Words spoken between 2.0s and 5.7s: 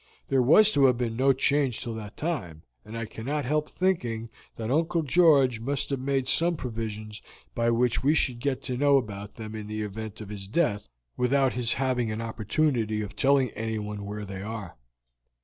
time, and I cannot help thinking that Uncle George